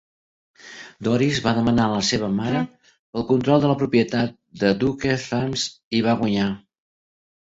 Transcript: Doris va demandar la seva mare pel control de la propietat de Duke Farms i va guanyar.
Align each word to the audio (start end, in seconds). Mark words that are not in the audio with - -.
Doris 1.07 1.41
va 1.47 1.51
demandar 1.57 1.83
la 1.91 1.99
seva 2.07 2.29
mare 2.37 2.61
pel 2.85 3.25
control 3.31 3.61
de 3.65 3.69
la 3.73 3.75
propietat 3.81 4.33
de 4.63 4.71
Duke 4.85 5.13
Farms 5.27 5.67
i 5.99 6.01
va 6.09 6.17
guanyar. 6.23 6.47